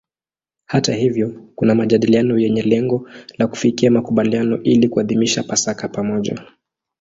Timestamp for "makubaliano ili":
3.91-4.89